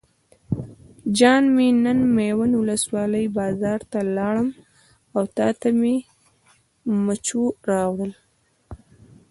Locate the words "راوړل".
7.69-8.11